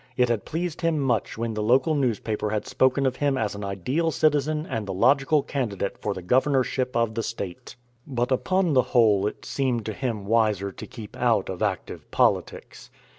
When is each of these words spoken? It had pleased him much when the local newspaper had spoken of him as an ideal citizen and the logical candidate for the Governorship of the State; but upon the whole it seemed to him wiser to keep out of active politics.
It 0.17 0.29
had 0.29 0.45
pleased 0.45 0.81
him 0.81 0.97
much 0.99 1.37
when 1.37 1.53
the 1.53 1.61
local 1.61 1.93
newspaper 1.93 2.49
had 2.49 2.65
spoken 2.65 3.05
of 3.05 3.17
him 3.17 3.37
as 3.37 3.53
an 3.53 3.63
ideal 3.63 4.09
citizen 4.09 4.65
and 4.67 4.87
the 4.87 4.93
logical 4.95 5.43
candidate 5.43 5.99
for 5.99 6.15
the 6.15 6.23
Governorship 6.23 6.95
of 6.97 7.13
the 7.13 7.21
State; 7.21 7.75
but 8.07 8.31
upon 8.31 8.73
the 8.73 8.81
whole 8.97 9.27
it 9.27 9.45
seemed 9.45 9.85
to 9.85 9.93
him 9.93 10.25
wiser 10.25 10.71
to 10.71 10.87
keep 10.87 11.15
out 11.15 11.49
of 11.49 11.61
active 11.61 12.09
politics. 12.09 12.89